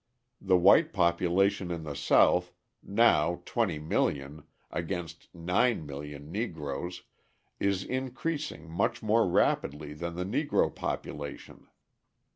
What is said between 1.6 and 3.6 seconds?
in the South, now